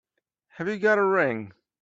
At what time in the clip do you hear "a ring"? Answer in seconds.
0.97-1.53